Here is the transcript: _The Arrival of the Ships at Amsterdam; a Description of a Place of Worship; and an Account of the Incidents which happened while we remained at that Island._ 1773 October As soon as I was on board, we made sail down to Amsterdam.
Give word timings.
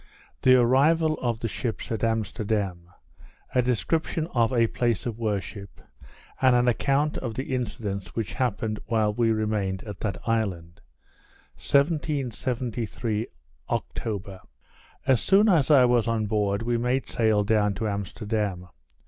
_The 0.41 0.59
Arrival 0.59 1.13
of 1.21 1.41
the 1.41 1.47
Ships 1.47 1.91
at 1.91 2.03
Amsterdam; 2.03 2.89
a 3.53 3.61
Description 3.61 4.25
of 4.33 4.51
a 4.51 4.65
Place 4.65 5.05
of 5.05 5.19
Worship; 5.19 5.79
and 6.41 6.55
an 6.55 6.67
Account 6.67 7.19
of 7.19 7.35
the 7.35 7.53
Incidents 7.53 8.15
which 8.15 8.33
happened 8.33 8.79
while 8.87 9.13
we 9.13 9.31
remained 9.31 9.83
at 9.83 9.99
that 9.99 10.17
Island._ 10.27 10.81
1773 11.57 13.27
October 13.69 14.39
As 15.05 15.21
soon 15.21 15.47
as 15.47 15.69
I 15.69 15.85
was 15.85 16.07
on 16.07 16.25
board, 16.25 16.63
we 16.63 16.77
made 16.79 17.07
sail 17.07 17.43
down 17.43 17.75
to 17.75 17.87
Amsterdam. 17.87 18.69